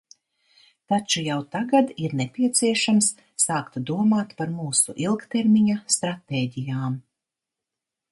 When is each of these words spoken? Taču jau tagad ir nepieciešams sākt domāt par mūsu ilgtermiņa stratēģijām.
Taču 0.91 1.21
jau 1.25 1.35
tagad 1.55 1.91
ir 2.05 2.15
nepieciešams 2.21 3.09
sākt 3.43 3.77
domāt 3.89 4.33
par 4.39 4.51
mūsu 4.55 4.97
ilgtermiņa 5.05 5.77
stratēģijām. 5.97 6.97